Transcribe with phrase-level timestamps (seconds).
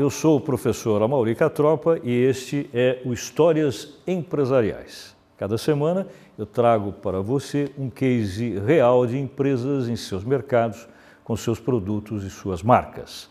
[0.00, 5.14] eu sou o professor Amauri Catropa e este é o Histórias Empresariais.
[5.36, 6.06] Cada semana
[6.38, 10.88] eu trago para você um case real de empresas em seus mercados,
[11.22, 13.28] com seus produtos e suas marcas.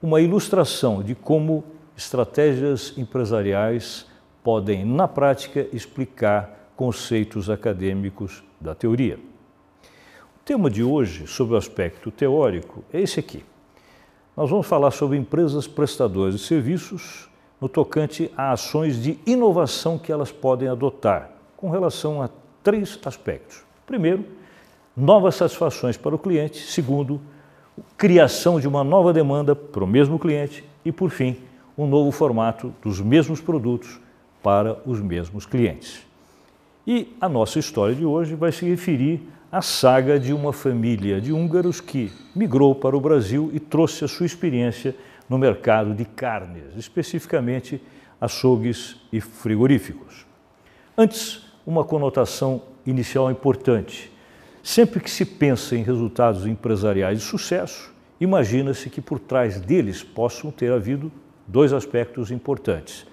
[0.00, 1.64] Uma ilustração de como
[1.96, 4.06] estratégias empresariais
[4.44, 9.18] podem, na prática, explicar conceitos acadêmicos da teoria.
[10.36, 13.42] O tema de hoje, sobre o aspecto teórico, é esse aqui.
[14.36, 17.28] Nós vamos falar sobre empresas prestadoras de serviços
[17.60, 22.30] no tocante a ações de inovação que elas podem adotar com relação a
[22.62, 23.62] três aspectos.
[23.86, 24.24] Primeiro,
[24.96, 26.58] novas satisfações para o cliente.
[26.58, 27.20] Segundo,
[27.96, 30.64] criação de uma nova demanda para o mesmo cliente.
[30.84, 31.36] E, por fim,
[31.76, 34.00] um novo formato dos mesmos produtos
[34.42, 36.06] para os mesmos clientes.
[36.86, 39.20] E a nossa história de hoje vai se referir
[39.52, 44.08] a saga de uma família de húngaros que migrou para o Brasil e trouxe a
[44.08, 44.94] sua experiência
[45.28, 47.82] no mercado de carnes, especificamente
[48.20, 50.26] açougues e frigoríficos.
[50.96, 54.10] Antes, uma conotação inicial importante.
[54.62, 60.50] Sempre que se pensa em resultados empresariais de sucesso, imagina-se que por trás deles possam
[60.50, 61.10] ter havido
[61.46, 63.06] dois aspectos importantes: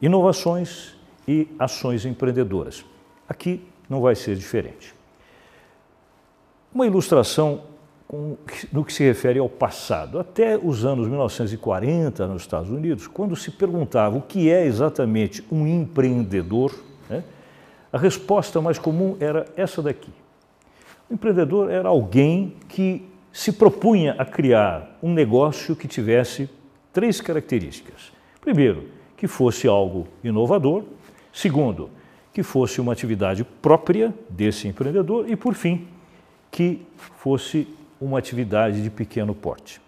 [0.00, 0.94] inovações
[1.26, 2.84] e ações empreendedoras.
[3.28, 4.94] Aqui não vai ser diferente.
[6.72, 7.62] Uma ilustração
[8.72, 10.18] no que se refere ao passado.
[10.18, 15.66] Até os anos 1940, nos Estados Unidos, quando se perguntava o que é exatamente um
[15.66, 16.74] empreendedor,
[17.08, 17.24] né,
[17.92, 20.12] a resposta mais comum era essa daqui.
[21.08, 26.48] O empreendedor era alguém que se propunha a criar um negócio que tivesse
[26.92, 28.12] três características.
[28.40, 30.84] Primeiro, que fosse algo inovador.
[31.32, 31.90] Segundo,
[32.34, 35.30] que fosse uma atividade própria desse empreendedor.
[35.30, 35.86] E, por fim,
[36.50, 37.68] que fosse
[38.00, 39.80] uma atividade de pequeno porte.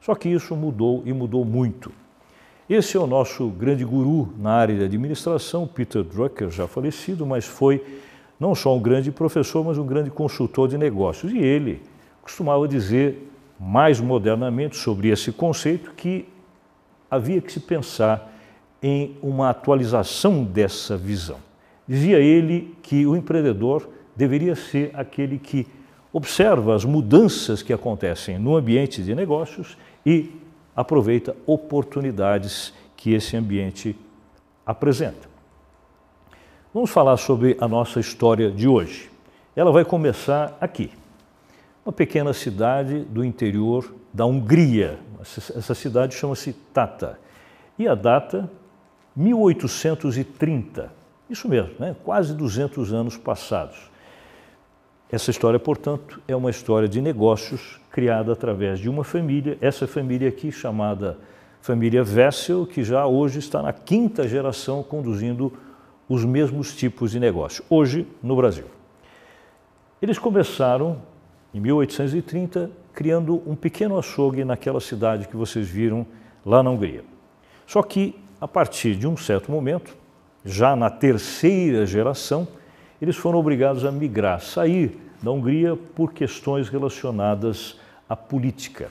[0.00, 1.92] Só que isso mudou e mudou muito.
[2.68, 7.44] Esse é o nosso grande guru na área de administração, Peter Drucker, já falecido, mas
[7.44, 7.82] foi
[8.40, 11.32] não só um grande professor, mas um grande consultor de negócios.
[11.32, 11.80] E ele
[12.20, 16.28] costumava dizer mais modernamente sobre esse conceito que
[17.08, 18.34] havia que se pensar
[18.82, 21.47] em uma atualização dessa visão.
[21.88, 25.66] Dizia ele que o empreendedor deveria ser aquele que
[26.12, 30.32] observa as mudanças que acontecem no ambiente de negócios e
[30.76, 33.96] aproveita oportunidades que esse ambiente
[34.66, 35.28] apresenta.
[36.74, 39.10] Vamos falar sobre a nossa história de hoje.
[39.56, 40.90] Ela vai começar aqui,
[41.84, 44.98] uma pequena cidade do interior da Hungria.
[45.20, 47.18] Essa cidade chama-se Tata.
[47.78, 48.50] E a data
[49.16, 50.97] 1830.
[51.28, 51.94] Isso mesmo, né?
[52.04, 53.90] quase 200 anos passados.
[55.10, 60.28] Essa história, portanto, é uma história de negócios criada através de uma família, essa família
[60.28, 61.18] aqui chamada
[61.60, 65.52] família Wessel, que já hoje está na quinta geração conduzindo
[66.08, 68.64] os mesmos tipos de negócio, hoje no Brasil.
[70.00, 71.02] Eles começaram
[71.52, 76.06] em 1830 criando um pequeno açougue naquela cidade que vocês viram
[76.44, 77.04] lá na Hungria.
[77.66, 79.96] Só que a partir de um certo momento,
[80.48, 82.48] já na terceira geração,
[83.00, 87.78] eles foram obrigados a migrar, sair da Hungria por questões relacionadas
[88.08, 88.88] à política.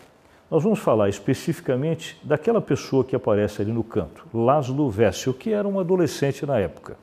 [0.50, 5.68] Nós vamos falar especificamente daquela pessoa que aparece ali no canto, Laszlo Vessel, que era
[5.68, 6.95] um adolescente na época.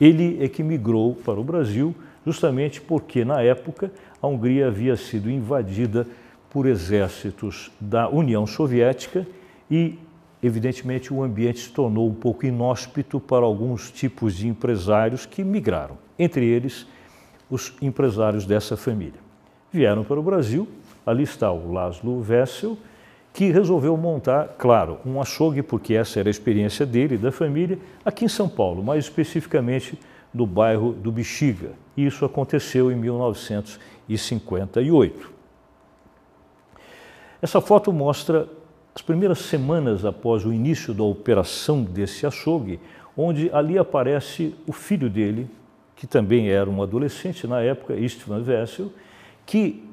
[0.00, 1.94] Ele é que migrou para o Brasil
[2.24, 3.90] justamente porque, na época,
[4.22, 6.06] a Hungria havia sido invadida
[6.50, 9.26] por exércitos da União Soviética
[9.70, 9.98] e
[10.42, 15.98] evidentemente o ambiente se tornou um pouco inóspito para alguns tipos de empresários que migraram,
[16.18, 16.86] entre eles
[17.50, 19.20] os empresários dessa família.
[19.72, 20.68] Vieram para o Brasil,
[21.04, 22.76] ali está o Laszlo Wessel,
[23.32, 27.78] que resolveu montar, claro, um açougue, porque essa era a experiência dele e da família,
[28.04, 29.98] aqui em São Paulo, mais especificamente
[30.32, 31.72] no bairro do Bexiga.
[31.96, 35.38] Isso aconteceu em 1958.
[37.40, 38.48] Essa foto mostra
[38.98, 42.80] as primeiras semanas após o início da operação desse açougue,
[43.16, 45.48] onde ali aparece o filho dele,
[45.94, 48.92] que também era um adolescente na época, Istvan Wessel,
[49.46, 49.88] que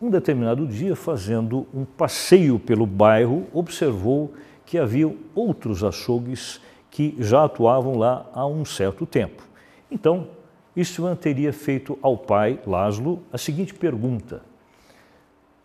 [0.00, 4.32] um determinado dia, fazendo um passeio pelo bairro, observou
[4.64, 6.58] que havia outros açougues
[6.90, 9.42] que já atuavam lá há um certo tempo.
[9.90, 10.28] Então,
[10.74, 14.40] Istvan teria feito ao pai, Laszlo, a seguinte pergunta: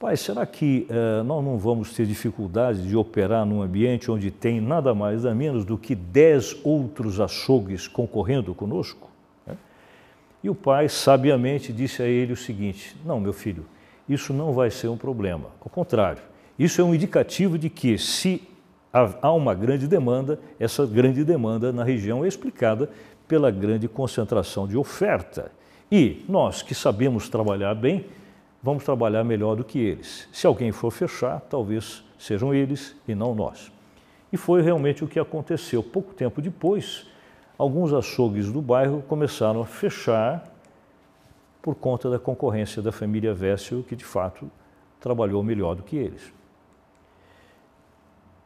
[0.02, 4.60] Pai, será que uh, nós não vamos ter dificuldade de operar num ambiente onde tem
[4.60, 9.12] nada mais nada menos do que dez outros açougues concorrendo conosco?
[9.46, 9.56] Né?
[10.44, 13.64] E o pai sabiamente disse a ele o seguinte: Não, meu filho,
[14.10, 15.50] isso não vai ser um problema.
[15.64, 16.24] Ao contrário,
[16.58, 18.42] isso é um indicativo de que se
[18.92, 22.90] há uma grande demanda, essa grande demanda na região é explicada
[23.28, 25.52] pela grande concentração de oferta.
[25.92, 28.04] E nós que sabemos trabalhar bem,
[28.62, 30.28] vamos trabalhar melhor do que eles.
[30.32, 33.72] Se alguém for fechar, talvez sejam eles e não nós.
[34.32, 35.84] E foi realmente o que aconteceu.
[35.84, 37.08] Pouco tempo depois,
[37.58, 40.48] alguns açougues do bairro começaram a fechar
[41.62, 44.50] por conta da concorrência da família Vessel, que de fato
[45.00, 46.32] trabalhou melhor do que eles.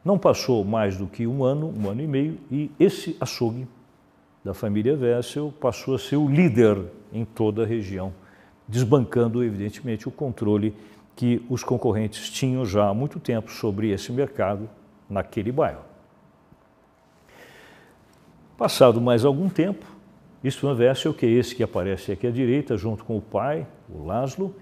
[0.04, 3.68] Não passou mais do que um ano, um ano e meio, e esse açougue
[4.44, 6.78] da família Vessel passou a ser o líder
[7.12, 8.14] em toda a região,
[8.68, 10.76] desbancando, evidentemente, o controle
[11.16, 14.70] que os concorrentes tinham já há muito tempo sobre esse mercado
[15.10, 15.82] naquele bairro.
[18.58, 19.86] Passado mais algum tempo,
[20.44, 24.06] Istvan Vessel, que é esse que aparece aqui à direita, junto com o pai, o
[24.06, 24.56] Laszlo,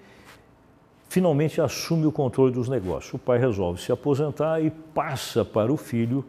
[1.09, 3.13] finalmente assume o controle dos negócios.
[3.13, 6.25] O pai resolve se aposentar e passa para o filho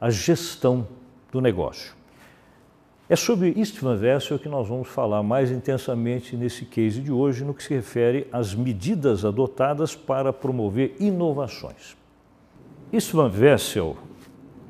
[0.00, 0.86] a gestão
[1.32, 1.92] do negócio.
[3.10, 7.54] É sobre Istvan Vessel que nós vamos falar mais intensamente nesse case de hoje, no
[7.54, 11.96] que se refere às medidas adotadas para promover inovações.
[12.92, 13.96] Istvan Vessel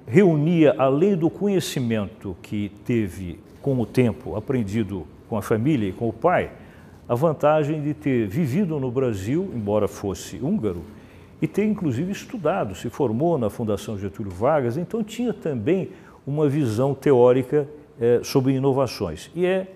[0.07, 6.09] reunia, além do conhecimento que teve com o tempo aprendido com a família e com
[6.09, 6.53] o pai,
[7.09, 10.85] a vantagem de ter vivido no Brasil, embora fosse húngaro,
[11.43, 15.91] e ter inclusive estudado, se formou na Fundação Getúlio Vargas, então tinha também
[16.25, 17.67] uma visão teórica
[18.01, 19.31] é, sobre inovações.
[19.35, 19.67] E é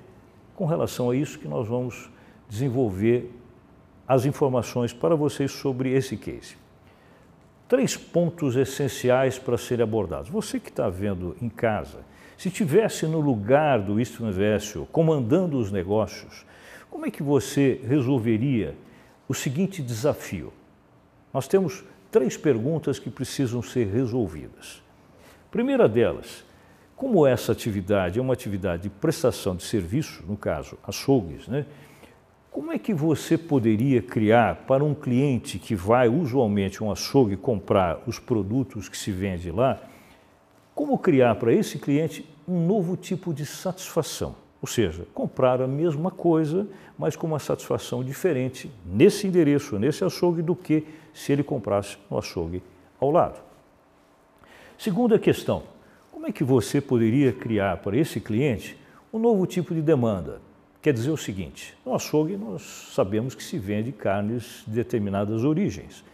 [0.54, 2.10] com relação a isso que nós vamos
[2.48, 3.30] desenvolver
[4.06, 6.56] as informações para vocês sobre esse case.
[7.68, 10.28] Três pontos essenciais para serem abordados.
[10.28, 12.00] Você que está vendo em casa,
[12.36, 16.44] se tivesse no lugar do Istvan Vessel comandando os negócios,
[16.90, 18.76] como é que você resolveria
[19.26, 20.52] o seguinte desafio?
[21.32, 24.82] Nós temos três perguntas que precisam ser resolvidas.
[25.50, 26.44] Primeira delas,
[26.96, 31.66] como essa atividade é uma atividade de prestação de serviço, no caso açougues, né?
[32.52, 38.02] como é que você poderia criar para um cliente que vai usualmente um açougue comprar
[38.06, 39.80] os produtos que se vende lá,
[40.74, 44.34] como criar para esse cliente um novo tipo de satisfação?
[44.60, 46.68] Ou seja, comprar a mesma coisa,
[46.98, 52.18] mas com uma satisfação diferente nesse endereço, nesse açougue, do que se ele comprasse no
[52.18, 52.62] açougue
[53.00, 53.40] ao lado.
[54.76, 55.62] Segunda questão,
[56.22, 58.78] como é que você poderia criar para esse cliente
[59.12, 60.40] um novo tipo de demanda?
[60.80, 66.04] Quer dizer o seguinte, no açougue nós sabemos que se vende carnes de determinadas origens,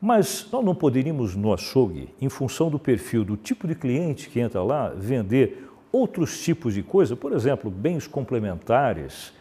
[0.00, 4.38] mas nós não poderíamos no açougue, em função do perfil do tipo de cliente que
[4.38, 9.32] entra lá, vender outros tipos de coisa, por exemplo, bens complementares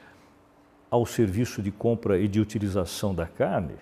[0.89, 3.75] ao serviço de compra e de utilização da carne,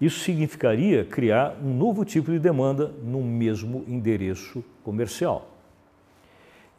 [0.00, 5.48] isso significaria criar um novo tipo de demanda no mesmo endereço comercial.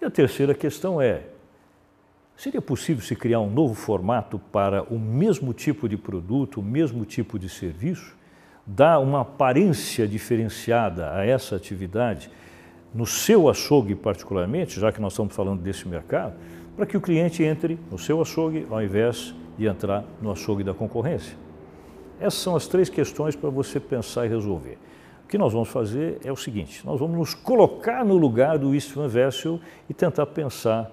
[0.02, 1.24] E a terceira questão é:
[2.36, 7.06] seria possível se criar um novo formato para o mesmo tipo de produto, o mesmo
[7.06, 8.16] tipo de serviço,
[8.66, 12.32] dar uma aparência diferenciada a essa atividade?
[12.94, 16.36] no seu açougue particularmente, já que nós estamos falando desse mercado,
[16.76, 20.74] para que o cliente entre no seu açougue ao invés de entrar no açougue da
[20.74, 21.36] concorrência.
[22.22, 24.78] Essas são as três questões para você pensar e resolver.
[25.26, 28.76] O que nós vamos fazer é o seguinte, nós vamos nos colocar no lugar do
[28.76, 29.60] Istvan Vessel
[29.90, 30.92] e tentar pensar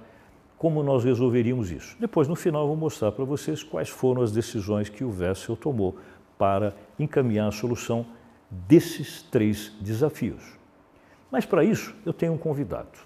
[0.56, 1.94] como nós resolveríamos isso.
[2.00, 5.54] Depois, no final, eu vou mostrar para vocês quais foram as decisões que o Vessel
[5.54, 5.97] tomou
[6.38, 8.06] para encaminhar a solução
[8.50, 10.56] desses três desafios.
[11.30, 12.99] Mas para isso eu tenho um convidado.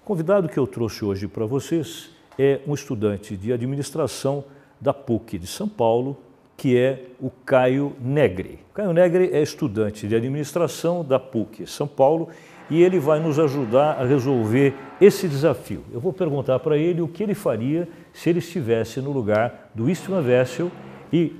[0.00, 4.44] O convidado que eu trouxe hoje para vocês é um estudante de administração
[4.80, 6.16] da PUC de São Paulo,
[6.56, 8.60] que é o Caio Negri.
[8.70, 12.28] O Caio Negri é estudante de administração da PUC São Paulo
[12.70, 15.84] e ele vai nos ajudar a resolver esse desafio.
[15.92, 19.90] Eu vou perguntar para ele o que ele faria se ele estivesse no lugar do
[19.90, 20.70] Istvan Vessel
[21.12, 21.36] e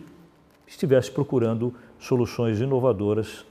[0.67, 3.47] estivesse procurando soluções inovadoras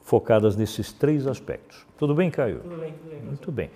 [0.00, 1.86] focadas nesses três aspectos.
[1.98, 2.60] Tudo bem, Caio?
[2.60, 3.22] Tudo bem, tudo bem.
[3.22, 3.70] Muito bem.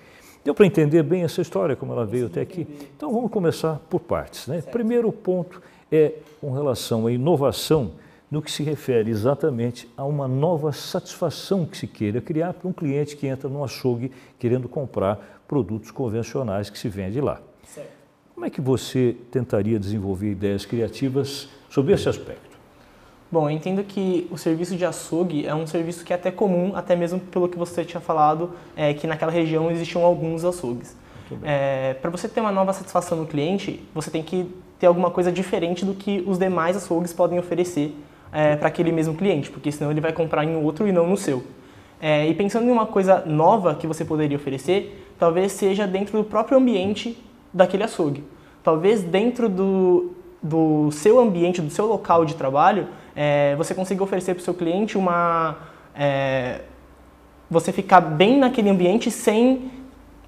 [0.45, 2.67] Deu para entender bem essa história, como ela veio até aqui?
[2.97, 4.49] Então vamos começar por partes.
[4.49, 4.61] Né?
[4.61, 7.93] Primeiro ponto é com relação à inovação
[8.31, 12.73] no que se refere exatamente a uma nova satisfação que se queira criar para um
[12.73, 17.43] cliente que entra no açougue querendo comprar produtos convencionais que se vende lá.
[17.63, 17.91] Certo.
[18.35, 22.53] Como é que você tentaria desenvolver ideias criativas sobre esse aspecto?
[23.31, 26.73] Bom, eu entendo que o serviço de açougue é um serviço que é até comum,
[26.75, 30.97] até mesmo pelo que você tinha falado, é, que naquela região existiam alguns açougues.
[31.43, 34.51] É, para você ter uma nova satisfação no cliente, você tem que
[34.83, 37.95] ter alguma coisa diferente do que os demais açougues podem oferecer
[38.33, 41.17] é, para aquele mesmo cliente, porque senão ele vai comprar em outro e não no
[41.17, 41.45] seu.
[42.01, 46.25] É, e pensando em uma coisa nova que você poderia oferecer, talvez seja dentro do
[46.25, 47.17] próprio ambiente
[47.55, 48.25] daquele açougue.
[48.65, 54.35] Talvez dentro do, do seu ambiente, do seu local de trabalho, é, você consiga oferecer
[54.35, 55.59] para o seu cliente uma.
[55.95, 56.63] É,
[57.49, 59.71] você ficar bem naquele ambiente sem,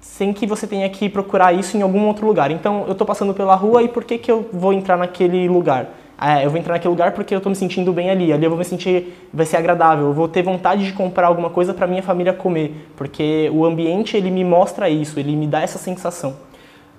[0.05, 2.49] sem que você tenha que procurar isso em algum outro lugar.
[2.49, 5.89] Então, eu estou passando pela rua e por que, que eu vou entrar naquele lugar?
[6.17, 8.31] Ah, eu vou entrar naquele lugar porque eu estou me sentindo bem ali.
[8.31, 10.05] Ali eu vou me sentir, vai ser agradável.
[10.05, 14.15] Eu vou ter vontade de comprar alguma coisa para minha família comer, porque o ambiente
[14.15, 16.37] ele me mostra isso, ele me dá essa sensação.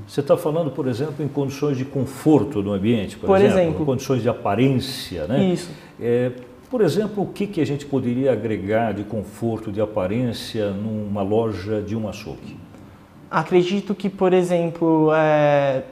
[0.07, 3.87] Você está falando, por exemplo, em condições de conforto do ambiente, por, por exemplo, exemplo,
[3.87, 5.43] condições de aparência, né?
[5.43, 5.71] Isso.
[5.99, 6.33] É,
[6.69, 11.81] por exemplo, o que, que a gente poderia agregar de conforto, de aparência numa loja
[11.81, 12.66] de um açougue?
[13.31, 15.83] Acredito que, por exemplo, é,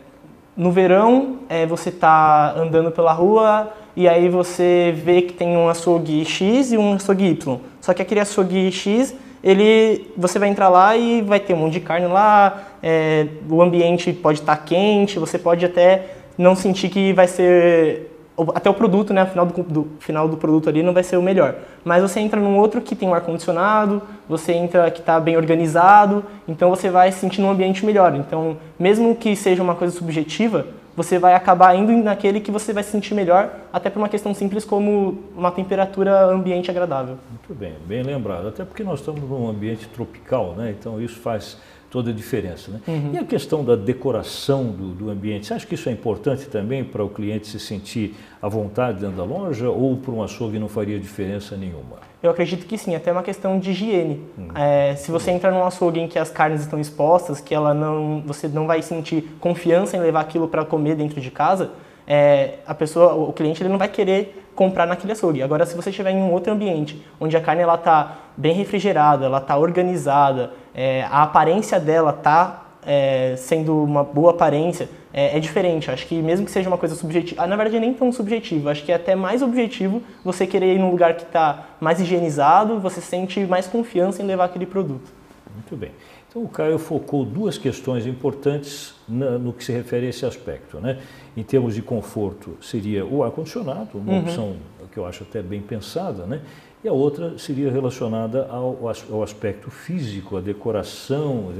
[0.56, 5.68] no verão é, você está andando pela rua e aí você vê que tem um
[5.68, 7.58] açougue X e um açougue Y.
[7.80, 11.74] Só que aquele açougue X, ele, você vai entrar lá e vai ter um monte
[11.74, 16.06] de carne lá, é, o ambiente pode estar tá quente, você pode até
[16.38, 18.13] não sentir que vai ser
[18.54, 21.22] até o produto, né, final do, do, final do produto ali não vai ser o
[21.22, 21.54] melhor.
[21.84, 26.24] Mas você entra num outro que tem um ar-condicionado, você entra que está bem organizado,
[26.48, 28.14] então você vai se sentir num ambiente melhor.
[28.16, 32.82] Então, mesmo que seja uma coisa subjetiva, você vai acabar indo naquele que você vai
[32.82, 37.18] se sentir melhor, até por uma questão simples como uma temperatura ambiente agradável.
[37.28, 38.48] Muito bem, bem lembrado.
[38.48, 40.74] Até porque nós estamos num ambiente tropical, né?
[40.78, 41.58] então isso faz
[41.94, 42.72] toda a diferença.
[42.72, 42.80] Né?
[42.88, 43.10] Uhum.
[43.12, 46.82] E a questão da decoração do, do, ambiente, você acha que isso é importante também
[46.82, 50.66] para o cliente se sentir à vontade dentro da loja ou para um açougue não
[50.66, 51.98] faria diferença nenhuma?
[52.20, 54.20] Eu acredito que sim, até uma questão de higiene.
[54.36, 54.48] Uhum.
[54.56, 58.24] É, se você entra num açougue em que as carnes estão expostas, que ela não,
[58.26, 61.70] você não vai sentir confiança em levar aquilo para comer dentro de casa,
[62.08, 65.42] é, a pessoa, o cliente ele não vai querer comprar naquele açougue.
[65.42, 69.26] Agora, se você estiver em um outro ambiente, onde a carne ela está bem refrigerada,
[69.26, 75.40] ela está organizada, é, a aparência dela está é, sendo uma boa aparência, é, é,
[75.40, 75.90] diferente.
[75.90, 78.84] Acho que mesmo que seja uma coisa subjetiva, ah, na verdade nem tão subjetivo, acho
[78.84, 83.00] que é até mais objetivo você querer ir num lugar que está mais higienizado, você
[83.00, 85.12] sente mais confiança em levar aquele produto.
[85.54, 85.92] Muito bem.
[86.34, 90.80] Então o Caio focou duas questões importantes no que se refere a esse aspecto.
[90.80, 90.98] Né?
[91.36, 94.18] Em termos de conforto, seria o ar-condicionado, uma uhum.
[94.18, 94.56] opção
[94.90, 96.40] que eu acho até bem pensada, né?
[96.82, 98.80] e a outra seria relacionada ao,
[99.12, 101.52] ao aspecto físico, a decoração,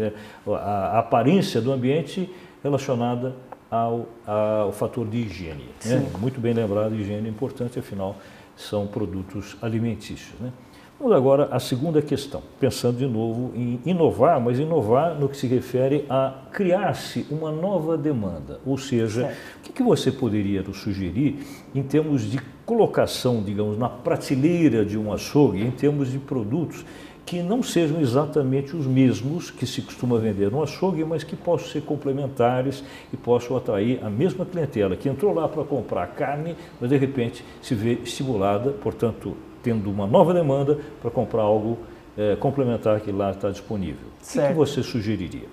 [0.49, 2.29] a, a, aparência do ambiente
[2.61, 3.33] relacionada
[3.71, 5.69] ao, ao fator de higiene.
[5.85, 6.05] Né?
[6.19, 8.17] Muito bem lembrado, higiene é importante, afinal
[8.57, 10.35] são produtos alimentícios.
[10.41, 10.53] Né?
[10.97, 15.49] Vamos agora à segunda questão, pensando de novo em inovar, mas inovar no que se
[15.49, 18.61] refere a criar-se uma nova demanda.
[18.65, 24.97] Ou seja, o que, você poderia sugerir em termos de colocação, digamos, na prateleira de
[24.97, 26.87] um açougue, em termos de produtos
[27.27, 31.69] que não sejam exatamente os mesmos que se costuma vender no açougue, mas que possam
[31.71, 36.89] ser complementares e possam atrair a mesma clientela que entrou lá para comprar carne, mas
[36.89, 41.79] de repente se vê estimulada, portanto, tendo uma nova demanda para comprar algo
[42.17, 44.07] é, complementar que lá está disponível.
[44.21, 44.47] Certo.
[44.47, 45.49] O que você sugeriria?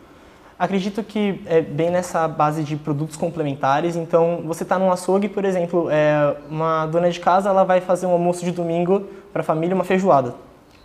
[0.59, 3.95] Acredito que é bem nessa base de produtos complementares.
[3.95, 8.05] Então, você está num açougue, por exemplo, é, uma dona de casa ela vai fazer
[8.05, 10.35] um almoço de domingo para a família, uma feijoada,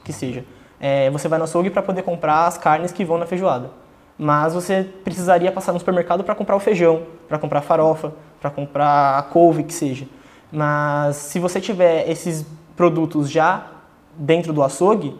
[0.02, 0.44] que seja.
[0.80, 3.70] É, você vai no açougue para poder comprar as carnes que vão na feijoada.
[4.18, 8.50] Mas você precisaria passar no supermercado para comprar o feijão, para comprar a farofa, para
[8.50, 10.06] comprar a couve, que seja.
[10.50, 13.66] Mas se você tiver esses produtos já
[14.16, 15.14] dentro do açougue,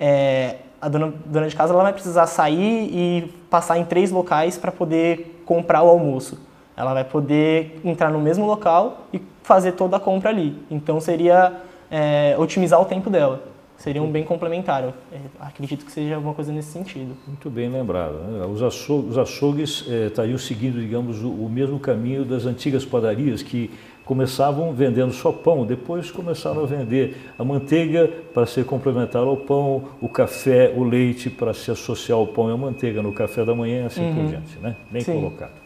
[0.00, 4.58] é, a dona, dona de casa ela vai precisar sair e passar em três locais
[4.58, 6.38] para poder comprar o almoço.
[6.76, 10.56] Ela vai poder entrar no mesmo local e fazer toda a compra ali.
[10.70, 13.52] Então seria é, otimizar o tempo dela.
[13.76, 14.84] Seria um bem complementar.
[14.84, 14.94] Eu
[15.40, 17.16] acredito que seja alguma coisa nesse sentido.
[17.26, 18.14] Muito bem lembrado.
[18.14, 18.46] Né?
[18.46, 23.42] Os, açougues, os açougues é, estariam seguindo, digamos, o, o mesmo caminho das antigas padarias
[23.42, 23.70] que
[24.04, 29.84] começavam vendendo só pão, depois começaram a vender a manteiga para ser complementar ao pão,
[30.00, 33.54] o café, o leite para se associar ao pão e à manteiga no café da
[33.54, 34.14] manhã assim uhum.
[34.14, 34.76] por diante, né?
[34.90, 35.14] Bem Sim.
[35.14, 35.62] colocado.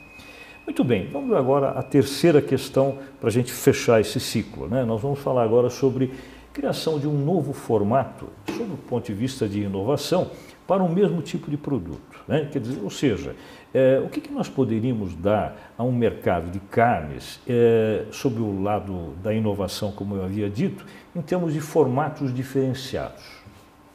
[0.66, 4.66] Muito bem, vamos agora à terceira questão para a gente fechar esse ciclo.
[4.66, 4.84] Né?
[4.84, 6.10] Nós vamos falar agora sobre
[6.52, 10.30] criação de um novo formato, sob o ponto de vista de inovação,
[10.66, 12.15] para o mesmo tipo de produto.
[12.26, 12.48] Né?
[12.50, 13.36] Quer dizer, ou seja,
[13.72, 18.62] é, o que, que, nós poderíamos dar a um mercado de carnes, é, sob o
[18.62, 23.22] lado da inovação, como eu havia dito, em termos de formatos diferenciados?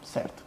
[0.01, 0.43] Certo.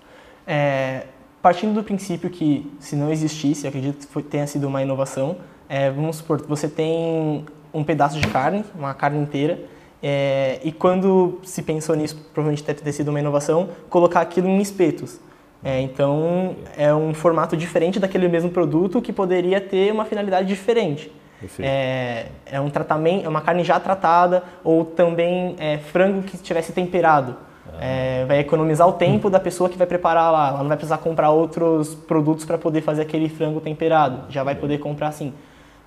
[0.47, 1.07] É,
[1.43, 5.37] partindo do princípio que, se não existisse, acredito que foi, tenha sido uma inovação,
[5.69, 9.59] é, vamos supor, você tem um pedaço de carne, uma carne inteira,
[10.07, 14.61] É, e quando se pensou nisso, provavelmente deve ter sido uma inovação, colocar aquilo em
[14.61, 15.19] espetos.
[15.65, 21.11] É, então, é um formato diferente daquele mesmo produto que poderia ter uma finalidade diferente.
[21.59, 26.73] É, é, um tratamento, é uma carne já tratada ou também é, frango que estivesse
[26.73, 27.37] temperado.
[27.81, 30.49] É, vai economizar o tempo da pessoa que vai preparar lá.
[30.49, 34.31] Ela não vai precisar comprar outros produtos para poder fazer aquele frango temperado.
[34.31, 35.33] Já vai poder comprar assim.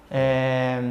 [0.10, 0.82] É,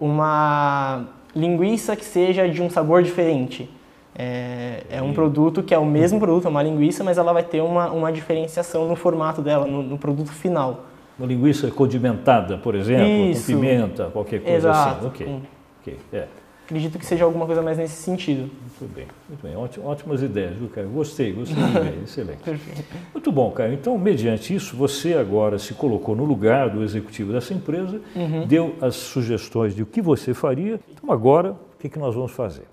[0.00, 3.70] uma linguiça que seja de um sabor diferente.
[4.14, 7.42] É, é, um produto que é o mesmo produto, é uma linguiça, mas ela vai
[7.42, 10.84] ter uma, uma diferenciação no formato dela, no, no produto final.
[11.18, 13.52] Uma linguiça condimentada, por exemplo, Isso.
[13.52, 14.80] com pimenta, qualquer coisa assim.
[14.80, 15.06] Exato.
[15.06, 15.06] assim.
[15.06, 15.40] Ok.
[15.80, 15.98] okay.
[16.12, 16.26] É.
[16.64, 18.50] Acredito que seja alguma coisa mais nesse sentido.
[18.80, 19.84] Muito bem, muito bem.
[19.84, 20.88] ótimas ideias, viu, Caio?
[20.88, 22.38] Gostei, gostei de excelente.
[22.38, 22.84] Perfeito.
[23.12, 23.74] Muito bom, Caio.
[23.74, 28.46] Então, mediante isso, você agora se colocou no lugar do executivo dessa empresa, uhum.
[28.46, 30.80] deu as sugestões de o que você faria.
[30.90, 32.64] Então, agora, o que, que nós vamos fazer?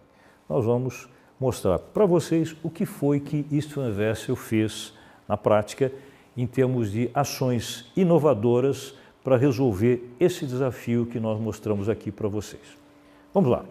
[0.47, 4.93] Nós vamos mostrar para vocês o que foi que Istvan Vessel fez
[5.27, 5.91] na prática
[6.35, 8.93] em termos de ações inovadoras
[9.23, 12.61] para resolver esse desafio que nós mostramos aqui para vocês.
[13.33, 13.63] Vamos lá.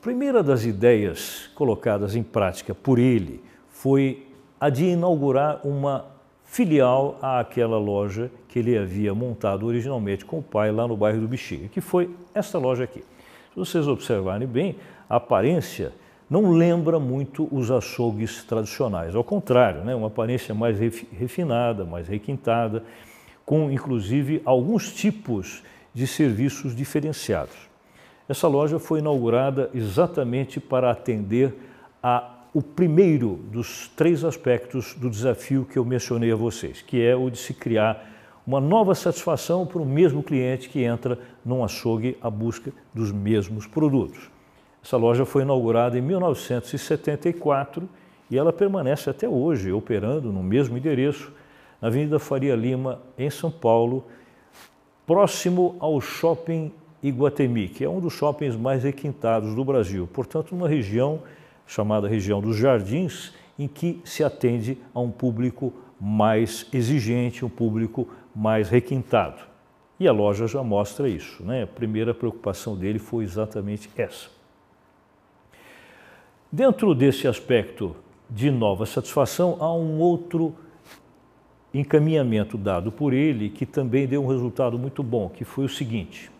[0.00, 4.26] Primeira das ideias colocadas em prática por ele foi
[4.58, 6.06] a de inaugurar uma
[6.44, 11.28] filial àquela loja que ele havia montado originalmente com o pai lá no bairro do
[11.28, 13.04] Bexiga, que foi esta loja aqui.
[13.60, 14.76] Vocês observarem bem,
[15.08, 15.92] a aparência
[16.30, 19.14] não lembra muito os açougues tradicionais.
[19.14, 22.82] Ao contrário, né, uma aparência mais refinada, mais requintada,
[23.44, 25.62] com inclusive alguns tipos
[25.92, 27.54] de serviços diferenciados.
[28.26, 31.54] Essa loja foi inaugurada exatamente para atender
[32.02, 37.14] a o primeiro dos três aspectos do desafio que eu mencionei a vocês, que é
[37.14, 38.09] o de se criar
[38.50, 43.64] uma nova satisfação para o mesmo cliente que entra num açougue à busca dos mesmos
[43.64, 44.28] produtos.
[44.82, 47.88] Essa loja foi inaugurada em 1974
[48.28, 51.32] e ela permanece até hoje operando no mesmo endereço,
[51.80, 54.04] na Avenida Faria Lima, em São Paulo,
[55.06, 60.08] próximo ao Shopping Iguatemi, que é um dos shoppings mais requintados do Brasil.
[60.12, 61.20] Portanto, uma região
[61.68, 68.08] chamada região dos Jardins, em que se atende a um público mais exigente, um público
[68.34, 69.42] mais requintado.
[69.98, 71.42] E a loja já mostra isso.
[71.44, 71.64] Né?
[71.64, 74.28] A primeira preocupação dele foi exatamente essa.
[76.50, 77.94] Dentro desse aspecto
[78.28, 80.54] de nova satisfação, há um outro
[81.72, 86.30] encaminhamento dado por ele que também deu um resultado muito bom, que foi o seguinte.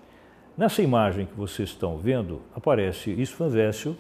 [0.57, 3.96] Nessa imagem que vocês estão vendo, aparece Isfanvécio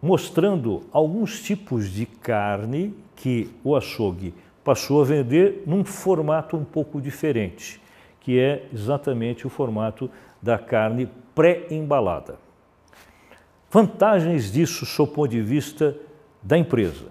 [0.00, 4.34] mostrando alguns tipos de carne que o açougue
[4.66, 7.80] passou a vender num formato um pouco diferente,
[8.18, 10.10] que é exatamente o formato
[10.42, 12.36] da carne pré-embalada.
[13.70, 15.96] Vantagens disso sob o ponto de vista
[16.42, 17.06] da empresa.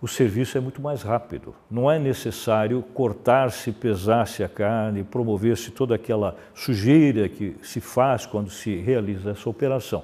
[0.00, 1.54] O serviço é muito mais rápido.
[1.70, 8.48] Não é necessário cortar-se, pesar-se a carne, promover-se toda aquela sujeira que se faz quando
[8.48, 10.02] se realiza essa operação.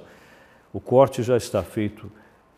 [0.71, 2.11] O corte já está feito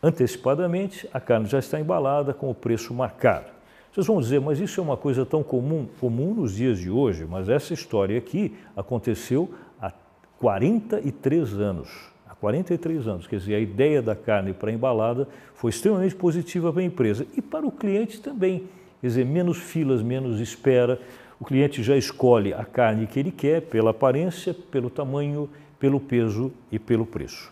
[0.04, 3.46] antecipadamente, a carne já está embalada com o preço marcado.
[3.92, 7.26] Vocês vão dizer, mas isso é uma coisa tão comum, comum nos dias de hoje,
[7.26, 9.92] mas essa história aqui aconteceu há
[10.40, 12.14] 43 anos.
[12.44, 13.26] 43 anos.
[13.26, 17.42] Quer dizer, a ideia da carne para embalada foi extremamente positiva para a empresa e
[17.42, 18.68] para o cliente também.
[19.00, 21.00] Quer dizer, menos filas, menos espera.
[21.40, 26.52] O cliente já escolhe a carne que ele quer pela aparência, pelo tamanho, pelo peso
[26.70, 27.50] e pelo preço.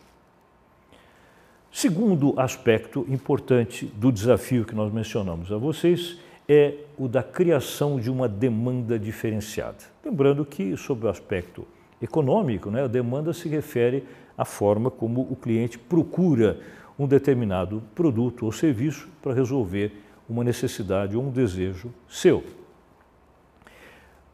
[1.71, 8.11] Segundo aspecto importante do desafio que nós mencionamos a vocês é o da criação de
[8.11, 9.77] uma demanda diferenciada.
[10.03, 11.65] Lembrando que, sob o aspecto
[12.01, 14.03] econômico, né, a demanda se refere
[14.37, 16.59] a forma como o cliente procura
[16.99, 19.93] um determinado produto ou serviço para resolver
[20.27, 22.43] uma necessidade ou um desejo seu.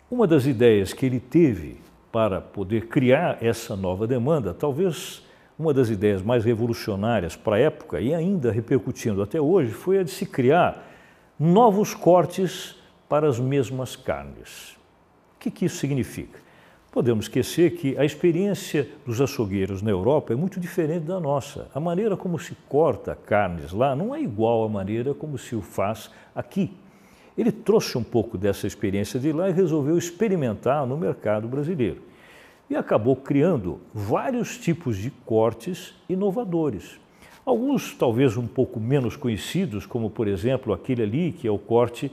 [0.09, 1.77] Uma das ideias que ele teve
[2.11, 5.26] para poder criar essa nova demanda, talvez
[5.57, 10.03] uma das ideias mais revolucionárias para a época e ainda repercutindo até hoje, foi a
[10.03, 10.85] de se criar
[11.39, 12.75] novos cortes
[13.09, 14.77] para as mesmas carnes.
[15.35, 16.47] O que, que isso significa?
[16.97, 21.67] podemos esquecer que a experiência dos açougueiros na Europa é muito diferente da nossa.
[21.75, 25.61] A maneira como se corta carnes lá não é igual à maneira como se o
[25.61, 26.73] faz aqui.
[27.37, 32.01] Ele trouxe um pouco dessa experiência de lá e resolveu experimentar no mercado brasileiro.
[32.69, 36.99] E acabou criando vários tipos de cortes inovadores.
[37.45, 42.11] Alguns talvez um pouco menos conhecidos, como por exemplo aquele ali, que é o corte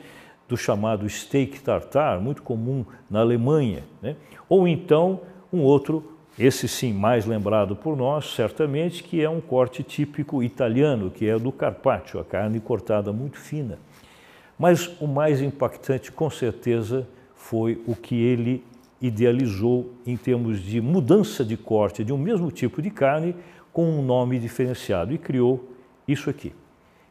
[0.49, 4.15] do chamado steak tartar, muito comum na Alemanha, né?
[4.49, 5.21] ou então
[5.53, 11.11] um outro esse sim mais lembrado por nós, certamente, que é um corte típico italiano,
[11.11, 13.79] que é do carpaccio, a carne cortada muito fina.
[14.59, 18.65] Mas o mais impactante, com certeza, foi o que ele
[19.01, 23.35] idealizou em termos de mudança de corte de um mesmo tipo de carne
[23.73, 25.69] com um nome diferenciado e criou
[26.07, 26.53] isso aqui,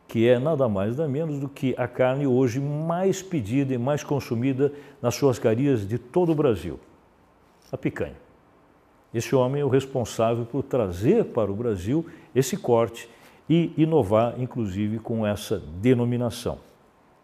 [0.08, 4.04] que é nada mais nada menos do que a carne hoje mais pedida e mais
[4.04, 6.80] consumida nas churrascarias de todo o Brasil,
[7.72, 8.16] a picanha.
[9.14, 13.08] Esse homem é o responsável por trazer para o Brasil esse corte
[13.48, 16.58] e inovar, inclusive, com essa denominação.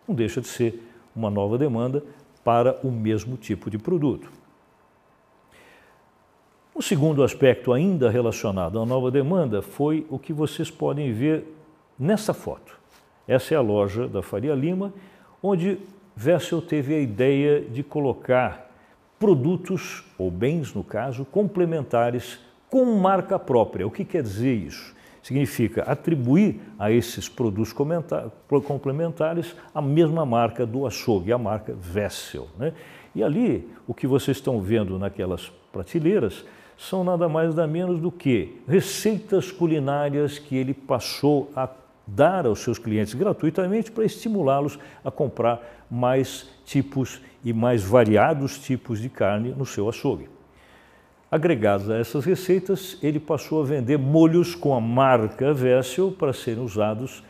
[0.07, 0.83] Não deixa de ser
[1.15, 2.03] uma nova demanda
[2.43, 4.38] para o mesmo tipo de produto.
[6.79, 11.43] O segundo aspecto, ainda relacionado à nova demanda, foi o que vocês podem ver
[11.99, 12.79] nessa foto.
[13.27, 14.93] Essa é a loja da Faria Lima,
[15.43, 15.77] onde
[16.15, 18.71] Vessel teve a ideia de colocar
[19.19, 22.39] produtos, ou bens no caso, complementares
[22.69, 23.85] com marca própria.
[23.85, 24.95] O que quer dizer isso?
[25.21, 32.47] Significa atribuir a esses produtos complementares a mesma marca do açougue, a marca Vessel.
[32.57, 32.71] Né?
[33.13, 36.45] E ali, o que vocês estão vendo naquelas prateleiras
[36.79, 41.67] são nada mais nada menos do que receitas culinárias que ele passou a
[42.07, 49.01] dar aos seus clientes gratuitamente para estimulá-los a comprar mais tipos e mais variados tipos
[49.01, 50.29] de carne no seu açougue.
[51.29, 56.63] Agregados a essas receitas, ele passou a vender molhos com a marca Vessel para serem
[56.63, 57.23] usados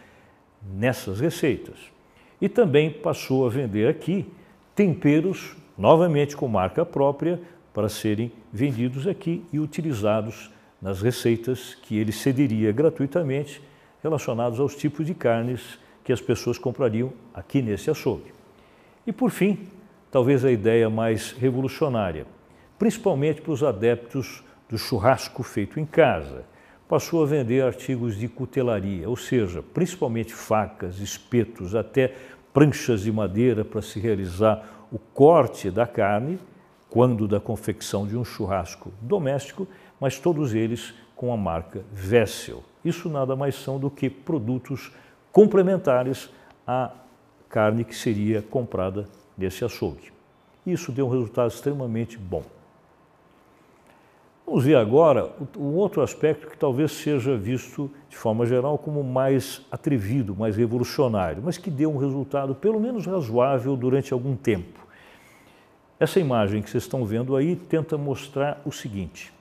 [0.73, 1.75] nessas receitas.
[2.39, 4.31] E também passou a vender aqui
[4.75, 7.41] temperos, novamente com marca própria,
[7.73, 10.51] para serem vendidos aqui e utilizados
[10.81, 13.61] nas receitas que ele cederia gratuitamente
[14.01, 18.33] relacionados aos tipos de carnes que as pessoas comprariam aqui nesse açougue.
[19.05, 19.67] E por fim,
[20.09, 22.25] talvez a ideia mais revolucionária,
[22.77, 26.45] principalmente para os adeptos do churrasco feito em casa,
[26.87, 32.15] passou a vender artigos de cutelaria, ou seja, principalmente facas, espetos, até
[32.51, 36.39] pranchas de madeira para se realizar o corte da carne
[36.89, 39.67] quando da confecção de um churrasco doméstico,
[39.99, 42.63] mas todos eles com a marca Vessel.
[42.83, 44.91] Isso nada mais são do que produtos
[45.31, 46.29] complementares
[46.65, 46.91] à
[47.49, 49.05] carne que seria comprada
[49.37, 50.11] nesse açougue.
[50.65, 52.43] Isso deu um resultado extremamente bom.
[54.45, 59.61] Vamos ver agora um outro aspecto que talvez seja visto de forma geral como mais
[59.71, 64.87] atrevido, mais revolucionário, mas que deu um resultado pelo menos razoável durante algum tempo.
[65.99, 69.33] Essa imagem que vocês estão vendo aí tenta mostrar o seguinte: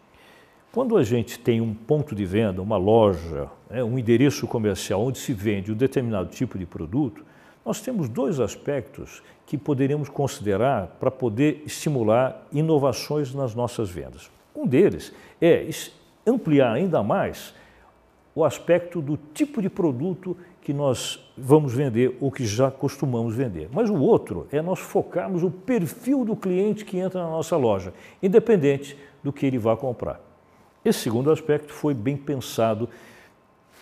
[0.73, 5.19] quando a gente tem um ponto de venda, uma loja, né, um endereço comercial onde
[5.19, 7.25] se vende um determinado tipo de produto,
[7.65, 14.29] nós temos dois aspectos que poderíamos considerar para poder estimular inovações nas nossas vendas.
[14.55, 15.69] Um deles é
[16.27, 17.55] ampliar ainda mais
[18.35, 20.37] o aspecto do tipo de produto
[20.69, 23.71] que nós vamos vender ou que já costumamos vender.
[23.73, 27.95] Mas o outro é nós focarmos o perfil do cliente que entra na nossa loja,
[28.23, 30.21] independente do que ele vá comprar.
[30.85, 32.87] Esse segundo aspecto foi bem pensado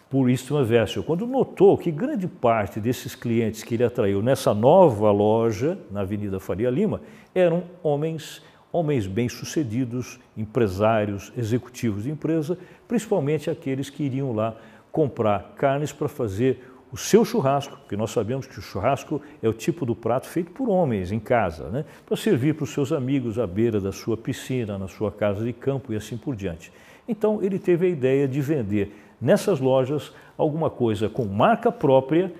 [0.08, 5.10] por Eastman Vessel, quando notou que grande parte desses clientes que ele atraiu nessa nova
[5.10, 7.00] loja, na Avenida Faria Lima,
[7.34, 14.56] eram homens, homens bem-sucedidos, empresários, executivos de empresa, principalmente aqueles que iriam lá
[14.92, 19.52] comprar carnes para fazer o seu churrasco, porque nós sabemos que o churrasco é o
[19.52, 21.84] tipo do prato feito por homens em casa, né?
[22.06, 25.52] para servir para os seus amigos à beira da sua piscina, na sua casa de
[25.52, 26.72] campo e assim por diante.
[27.06, 32.32] Então ele teve a ideia de vender nessas lojas alguma coisa com marca própria,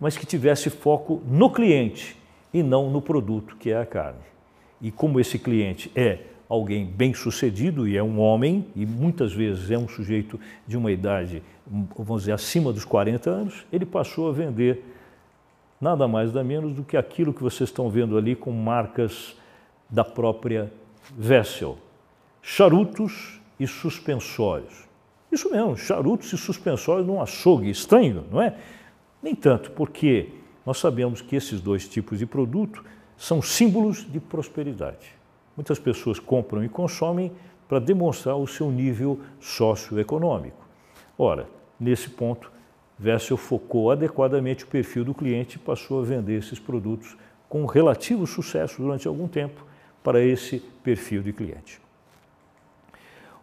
[0.00, 2.16] mas que tivesse foco no cliente
[2.54, 4.20] e não no produto que é a carne.
[4.80, 9.68] E como esse cliente é alguém bem sucedido e é um homem, e muitas vezes
[9.68, 14.32] é um sujeito de uma idade, vamos dizer, acima dos 40 anos, ele passou a
[14.32, 14.84] vender
[15.80, 19.36] nada mais nada menos do que aquilo que vocês estão vendo ali com marcas
[19.90, 20.72] da própria
[21.16, 21.78] Vessel.
[22.42, 24.86] Charutos e suspensórios.
[25.30, 28.56] Isso mesmo, charutos e suspensórios num açougue estranho, não é?
[29.22, 30.30] Nem tanto, porque
[30.64, 32.84] nós sabemos que esses dois tipos de produto
[33.16, 35.14] são símbolos de prosperidade.
[35.56, 37.32] Muitas pessoas compram e consomem
[37.68, 40.65] para demonstrar o seu nível socioeconômico.
[41.18, 41.48] Ora,
[41.78, 42.50] nesse ponto,
[42.98, 47.16] Vessel focou adequadamente o perfil do cliente e passou a vender esses produtos
[47.48, 49.64] com relativo sucesso durante algum tempo
[50.02, 51.80] para esse perfil de cliente.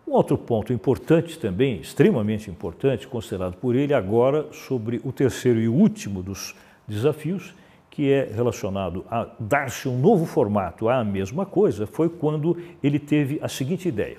[0.08, 5.68] Um outro ponto importante também, extremamente importante, considerado por ele agora sobre o terceiro e
[5.68, 6.54] último dos
[6.88, 7.54] desafios,
[7.90, 13.40] que é relacionado a dar-se um novo formato à mesma coisa, foi quando ele teve
[13.42, 14.18] a seguinte ideia.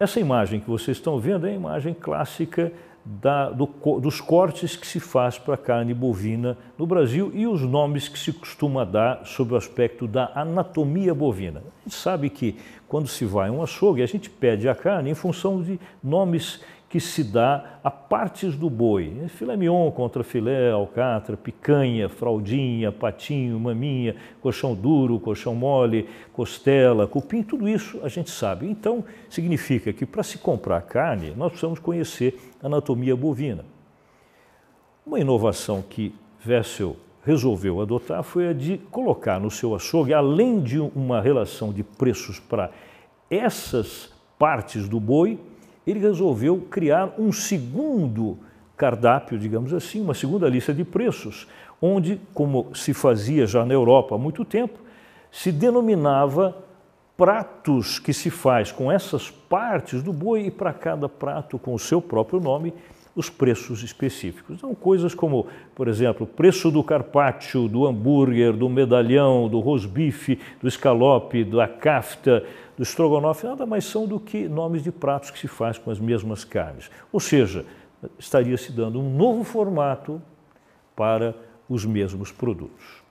[0.00, 2.72] Essa imagem que vocês estão vendo é a imagem clássica
[3.04, 3.66] da, do,
[4.00, 8.18] dos cortes que se faz para a carne bovina no Brasil e os nomes que
[8.18, 11.60] se costuma dar sobre o aspecto da anatomia bovina.
[11.60, 12.56] A gente sabe que
[12.88, 16.62] quando se vai a um açougue, a gente pede a carne em função de nomes
[16.90, 19.28] que se dá a partes do boi.
[19.28, 27.44] Filé mignon contra filé, alcatra, picanha, fraldinha, patinho, maminha, colchão duro, colchão mole, costela, cupim,
[27.44, 28.68] tudo isso a gente sabe.
[28.68, 33.64] Então, significa que para se comprar carne, nós precisamos conhecer a anatomia bovina.
[35.06, 36.12] Uma inovação que
[36.44, 41.84] Wessel resolveu adotar foi a de colocar no seu açougue, além de uma relação de
[41.84, 42.72] preços para
[43.30, 45.38] essas partes do boi,
[45.90, 48.38] ele resolveu criar um segundo
[48.76, 51.46] cardápio, digamos assim, uma segunda lista de preços,
[51.82, 54.78] onde, como se fazia já na Europa há muito tempo,
[55.30, 56.56] se denominava
[57.16, 61.78] pratos que se faz com essas partes do boi e para cada prato com o
[61.78, 62.72] seu próprio nome
[63.14, 64.56] os preços específicos.
[64.56, 70.68] Então, coisas como, por exemplo, preço do carpaccio, do hambúrguer, do medalhão, do rosbife, do
[70.68, 72.44] escalope, da kafta,
[72.80, 75.98] do estrogonofe, nada mais são do que nomes de pratos que se faz com as
[75.98, 76.90] mesmas carnes.
[77.12, 77.66] Ou seja,
[78.18, 80.18] estaria se dando um novo formato
[80.96, 81.36] para
[81.68, 83.02] os mesmos produtos.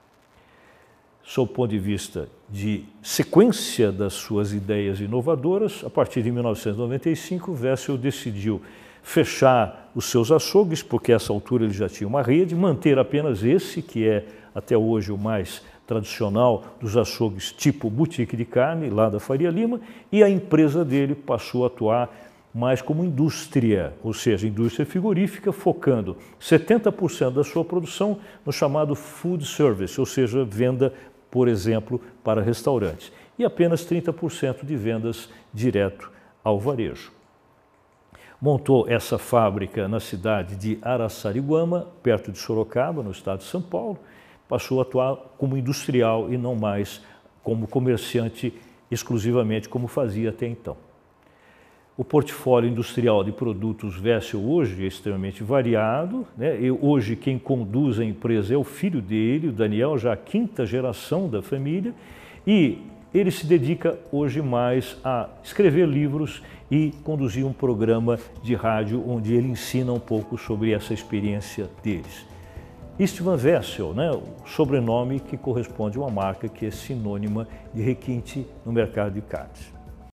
[1.22, 7.52] Sob o ponto de vista de sequência das suas ideias inovadoras, a partir de 1995,
[7.52, 8.60] Wessel decidiu
[9.04, 13.44] fechar os seus açougues, porque a essa altura ele já tinha uma rede, manter apenas
[13.44, 19.08] esse, que é até hoje o mais tradicional dos açougues tipo boutique de carne, lá
[19.08, 19.80] da Faria Lima,
[20.12, 22.08] e a empresa dele passou a atuar
[22.54, 29.44] mais como indústria, ou seja, indústria frigorífica, focando 70% da sua produção no chamado food
[29.44, 30.94] service, ou seja, venda,
[31.28, 36.08] por exemplo, para restaurantes, e apenas 30% de vendas direto
[36.44, 37.10] ao varejo
[38.40, 43.98] montou essa fábrica na cidade de Araçariguama, perto de Sorocaba, no estado de São Paulo.
[44.50, 47.00] Passou a atuar como industrial e não mais
[47.40, 48.52] como comerciante
[48.90, 50.76] exclusivamente como fazia até então.
[51.96, 56.26] O portfólio industrial de produtos Vessel hoje é extremamente variado.
[56.36, 56.58] Né?
[56.80, 61.28] Hoje quem conduz a empresa é o filho dele, o Daniel, já a quinta geração
[61.28, 61.94] da família.
[62.44, 62.78] E
[63.14, 69.32] ele se dedica hoje mais a escrever livros e conduzir um programa de rádio onde
[69.32, 72.29] ele ensina um pouco sobre essa experiência deles.
[73.00, 78.46] Istvan Vessel, né, o sobrenome que corresponde a uma marca que é sinônima de requinte
[78.62, 79.72] no mercado de carnes.